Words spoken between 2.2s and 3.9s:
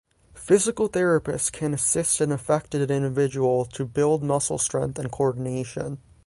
an affected individual to